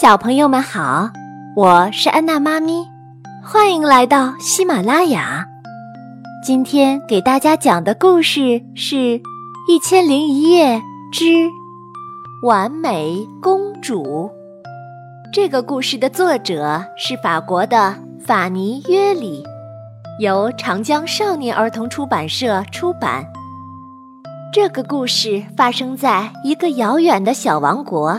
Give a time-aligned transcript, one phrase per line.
[0.00, 1.10] 小朋友们好，
[1.54, 2.88] 我是安娜妈咪，
[3.44, 5.44] 欢迎来到喜马拉雅。
[6.42, 8.96] 今天给大家讲的故事是
[9.68, 10.80] 《一千零一夜
[11.12, 11.50] 之
[12.42, 14.02] 完美公主》。
[15.34, 17.94] 这个故事的作者是法国的
[18.24, 19.44] 法尼约里，
[20.18, 23.22] 由长江少年儿童出版社出版。
[24.50, 28.18] 这个故事发生在一个遥远的小王国。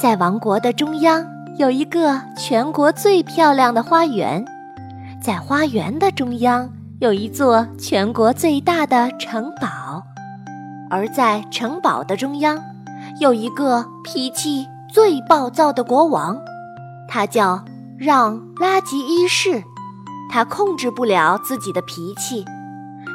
[0.00, 1.24] 在王国的中央
[1.58, 4.44] 有一个全国最漂亮的花园，
[5.20, 6.68] 在花园的中央
[6.98, 10.02] 有一座全国最大的城堡，
[10.90, 12.58] 而在城堡的中央
[13.20, 16.36] 有一个脾气最暴躁的国王，
[17.06, 17.62] 他叫
[17.98, 19.62] 让拉吉一世。
[20.30, 22.42] 他控制不了自己的脾气，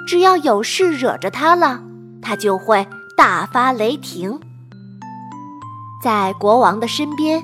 [0.08, 1.81] 只要有事惹着他了，
[2.22, 4.39] 他就会大发雷霆。
[6.07, 7.43] 在国王的身边，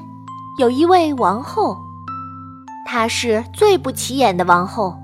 [0.58, 1.78] 有一位王后，
[2.86, 4.96] 她是最不起眼的王后，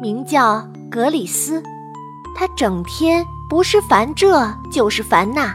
[0.00, 1.60] 名叫格里斯。
[2.36, 5.52] 她整天不是烦这就是烦那，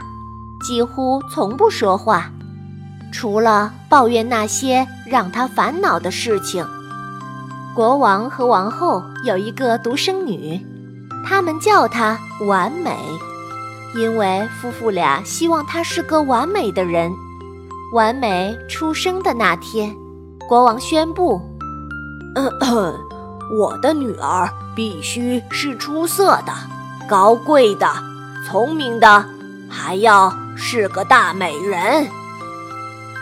[0.66, 2.30] 几乎从不说话，
[3.10, 6.62] 除了抱怨那些让她烦恼的事情。
[7.74, 10.60] 国王和王后有一个独生女，
[11.26, 12.94] 他们叫她完美，
[13.96, 17.10] 因为夫妇俩希望她是个完美的人。
[17.96, 19.90] 完美出生的那天，
[20.46, 21.40] 国王宣布
[23.58, 26.52] ：“我的女儿必须是出色的、
[27.08, 27.88] 高贵的、
[28.46, 29.24] 聪明的，
[29.66, 32.06] 还要是个大美人。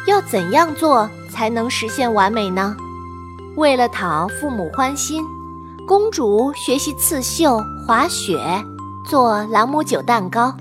[0.09, 2.75] 要怎样做才能实现完美呢？
[3.55, 5.25] 为了讨父母欢心，
[5.87, 8.37] 公主学习刺绣、滑雪、
[9.09, 10.53] 做朗姆酒蛋糕，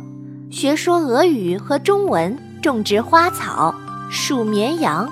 [0.51, 3.73] 学说俄语和中文，种植花草。”
[4.15, 5.09] 数绵羊，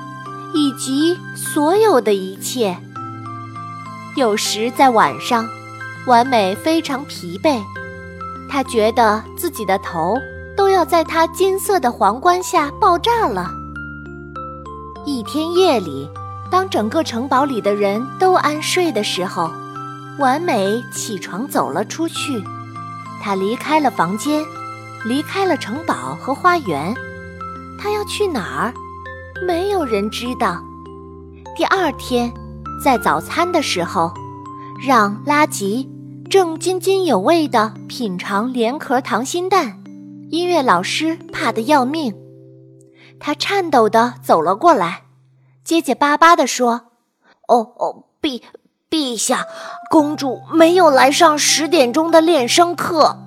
[0.54, 2.78] 以及所有的一切。
[4.16, 5.44] 有时在晚上，
[6.06, 7.60] 完美非常疲惫，
[8.48, 10.16] 他觉得自己的头
[10.56, 13.50] 都要在他金色的皇冠下爆炸了。
[15.04, 16.08] 一天夜里，
[16.52, 19.50] 当整个城堡里的人都安睡的时候，
[20.20, 22.44] 完美起床走了出去。
[23.20, 24.46] 他离开了房间，
[25.06, 26.96] 离开了城堡和花园。
[27.80, 28.74] 他要去哪儿？
[29.46, 30.62] 没有人知道。
[31.56, 32.32] 第二天，
[32.84, 34.14] 在早餐的时候，
[34.86, 35.90] 让拉吉
[36.30, 39.82] 正津津有味地品尝连壳糖心蛋。
[40.30, 42.16] 音乐老师怕得要命，
[43.20, 45.02] 他颤抖地走了过来，
[45.64, 46.92] 结结巴巴地说
[47.50, 48.42] ：“哦哦，陛
[48.90, 49.46] 陛下，
[49.90, 53.18] 公主没有来上十点钟的练声课。”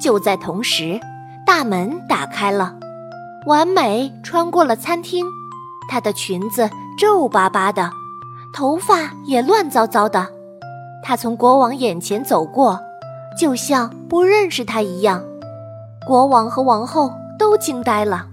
[0.00, 1.00] 就在同时，
[1.46, 2.76] 大门打开了，
[3.46, 5.26] 完美穿过了餐厅。
[5.88, 6.68] 她的裙子
[6.98, 7.90] 皱巴巴的，
[8.52, 10.26] 头发也乱糟糟的。
[11.02, 12.80] 她从国王眼前走过，
[13.38, 15.22] 就像不认识他一样。
[16.06, 18.26] 国王和王后都惊呆了。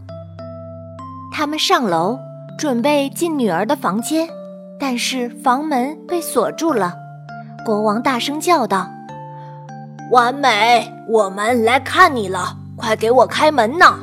[1.33, 2.17] 他们上楼
[2.57, 4.27] 准备进女儿的房间，
[4.79, 6.93] 但是房门被锁住了。
[7.65, 8.89] 国王大声叫道
[10.11, 13.99] ：“完美，我们来看你了，快给我开门呐！”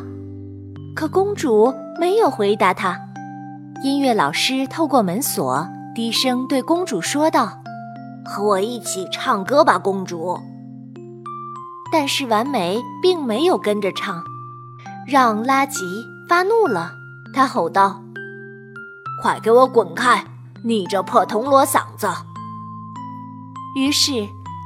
[0.97, 2.99] 可公主没有回答他。
[3.81, 7.63] 音乐老师透过门锁，低声对公主说道
[8.27, 10.37] ：“和我一起唱歌吧，公主。”
[11.93, 14.21] 但是完美并没有跟着唱，
[15.07, 15.85] 让拉吉
[16.29, 16.91] 发怒了。
[17.33, 18.03] 他吼道
[19.23, 20.25] ：“快给我滚开！
[20.65, 22.09] 你这破铜锣嗓子！”
[23.79, 24.13] 于是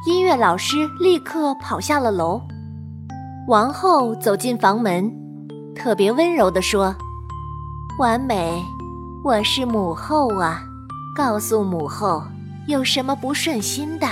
[0.06, 2.40] 音乐老师立刻跑下了楼。
[3.46, 5.12] 王后走进房门，
[5.76, 6.94] 特别温柔地说
[8.00, 8.64] ：“完美。”
[9.24, 10.64] 我是母后啊，
[11.14, 12.24] 告诉母后
[12.66, 14.08] 有什么不顺心的，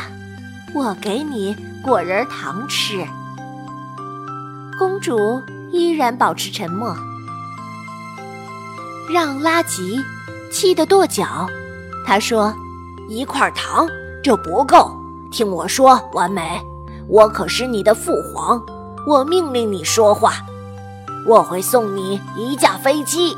[0.72, 3.04] 我给你果仁糖吃。
[4.78, 5.18] 公主
[5.72, 6.94] 依然保持沉默，
[9.12, 10.00] 让拉吉
[10.52, 11.48] 气得跺脚。
[12.06, 12.54] 他说
[13.10, 13.88] ：“一块糖
[14.22, 14.92] 这不够，
[15.32, 16.62] 听我说，完美，
[17.08, 18.62] 我可是你的父皇，
[19.08, 20.34] 我命令你说话，
[21.26, 23.36] 我会送你一架飞机。”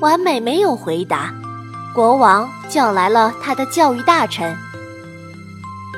[0.00, 1.32] 完美没有回答，
[1.94, 4.54] 国王叫来了他的教育大臣。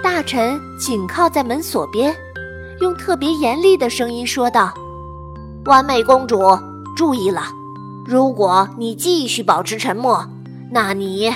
[0.03, 2.15] 大臣紧靠在门锁边，
[2.81, 4.73] 用特别严厉的声音说道
[5.67, 6.57] ：“完美公主，
[6.97, 7.43] 注意了，
[8.07, 10.25] 如果你继续保持沉默，
[10.71, 11.35] 那你，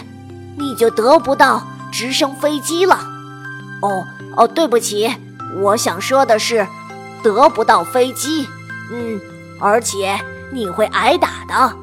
[0.57, 3.01] 你就得不到直升飞机了。
[3.83, 4.05] 哦
[4.37, 5.13] 哦，对不起，
[5.61, 6.65] 我想说的是，
[7.25, 8.47] 得不到飞机。
[8.93, 9.21] 嗯，
[9.61, 10.17] 而且
[10.53, 11.77] 你会挨打的。”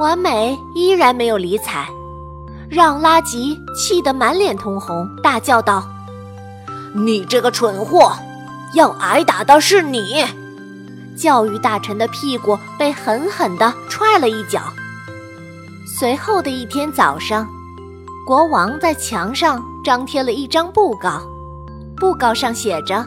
[0.00, 1.86] 完美依然没有理睬，
[2.70, 5.86] 让拉吉气得满脸通红，大叫道
[6.96, 8.10] ：“你这个蠢货，
[8.72, 10.24] 要挨打的是你！”
[11.14, 14.62] 教育大臣的屁股被狠狠地踹了一脚。
[15.98, 17.46] 随后的一天早上，
[18.26, 21.20] 国王在墙上张贴了一张布告，
[21.98, 23.04] 布告上写着：“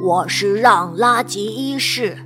[0.00, 2.16] 我是让拉吉一世，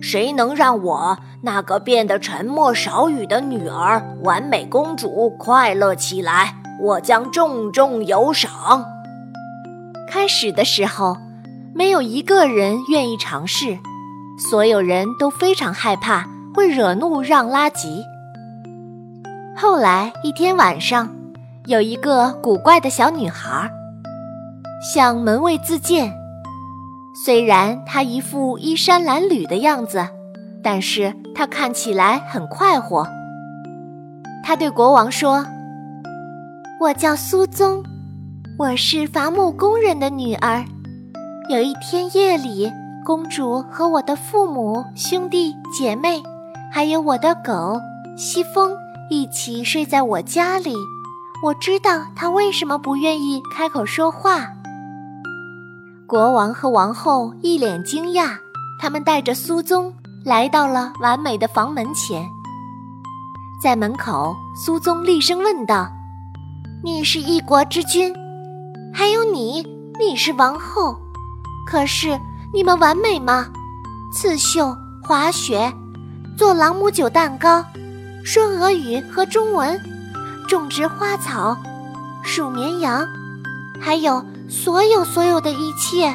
[0.00, 8.84] 谁能让我那个变得沉默少语的女儿完美公主快乐起来，我将重重有赏。”
[10.10, 11.16] 开始的时候，
[11.74, 13.78] 没有一个人愿意尝试。
[14.50, 18.02] 所有人都非常害怕会惹怒让拉吉。
[19.54, 21.08] 后来一天晚上，
[21.66, 23.70] 有一个古怪的小女孩
[24.94, 26.10] 向门卫自荐。
[27.14, 30.06] 虽然她一副衣衫褴褛的样子，
[30.62, 33.06] 但是她看起来很快活。
[34.42, 35.44] 她对国王说
[36.80, 37.82] ：“我叫苏宗，
[38.58, 40.64] 我是伐木工人的女儿。
[41.48, 42.70] 有一天夜里。”
[43.02, 46.22] 公主和我的父母、兄弟姐妹，
[46.70, 47.80] 还有我的狗
[48.14, 48.76] 西风
[49.08, 50.74] 一起睡在我家里。
[51.42, 54.52] 我知道他为什么不愿意开口说话。
[56.10, 58.36] 国王和王后一脸惊讶，
[58.80, 62.28] 他们带着苏宗来到了完美的房门前。
[63.62, 65.88] 在门口，苏宗厉声问道
[66.82, 68.12] ：“你是一国之君，
[68.92, 69.62] 还有你，
[70.00, 70.96] 你是王后，
[71.64, 72.18] 可是？”
[72.52, 73.46] 你们完美吗？
[74.12, 75.72] 刺绣、滑雪、
[76.36, 77.64] 做朗姆酒蛋糕、
[78.24, 79.80] 说俄语和中文、
[80.48, 81.56] 种植花草、
[82.24, 83.06] 数绵羊，
[83.80, 86.12] 还有所有所有的一切，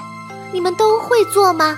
[0.51, 1.77] 你们都会做吗？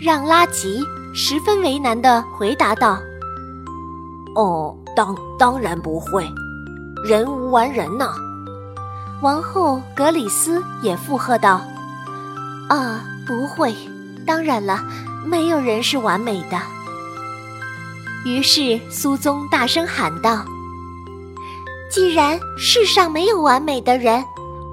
[0.00, 0.82] 让拉吉
[1.14, 2.98] 十分为难的回答道
[4.34, 6.26] ：“哦，当当然不会，
[7.04, 8.10] 人无完人呢。”
[9.22, 11.60] 王后格里斯也附和道。
[12.68, 13.74] 啊，不会，
[14.26, 14.82] 当然了，
[15.26, 16.58] 没有人是完美的。
[18.24, 20.44] 于是苏宗大声喊道
[21.92, 24.24] ：“既然世上没有完美的人，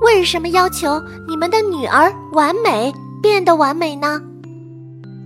[0.02, 4.22] 为什么要求你们的女儿完美变得完美呢？”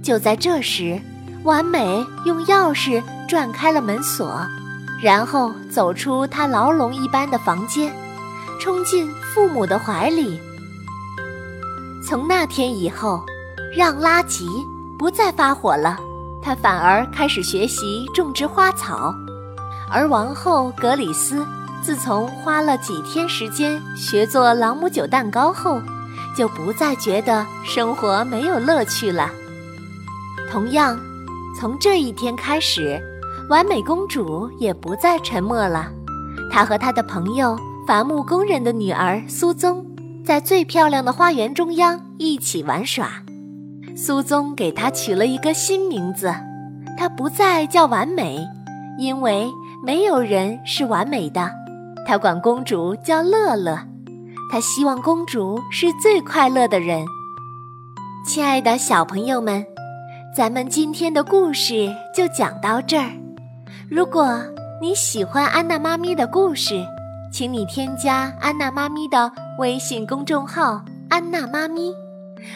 [0.04, 1.00] 就在这时，
[1.44, 4.46] 完美用钥匙转开了门锁，
[5.02, 7.94] 然后走出他牢笼一般的房间，
[8.60, 10.40] 冲进父母的怀里。
[12.06, 13.24] 从那天以后，
[13.75, 14.46] 让拉吉
[15.00, 15.98] 不再发火了，
[16.42, 19.14] 他反而开始学习种植花草。
[19.90, 21.46] 而王后格里斯
[21.84, 25.82] 自从花了几天时间学做朗姆酒蛋糕后，
[26.36, 29.30] 就不再觉得生活没有乐趣了。
[30.50, 30.98] 同样，
[31.60, 33.02] 从这一天开始，
[33.50, 35.92] 完美公主也不再沉默了。
[36.50, 39.86] 她和她的朋友伐木工人的女儿苏宗。
[40.26, 43.10] 在最漂亮的花园中央一起玩耍，
[43.94, 46.34] 苏宗给她取了一个新名字，
[46.98, 48.40] 她不再叫完美，
[48.98, 49.52] 因为
[49.86, 51.52] 没有人是完美的。
[52.06, 53.78] 他管公主叫乐乐，
[54.52, 57.06] 他希望公主是最快乐的人。
[58.26, 59.66] 亲爱的小朋友们，
[60.36, 63.10] 咱们今天的故事就讲到这儿。
[63.90, 64.40] 如果
[64.82, 66.86] 你喜欢安娜妈咪的故事，
[67.32, 69.32] 请你添加安娜妈咪的。
[69.60, 71.94] 微信公众号“安娜妈咪”，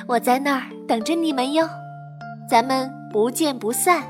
[0.08, 1.70] 我在那儿等着你们哟，
[2.50, 4.04] 咱们不见不散。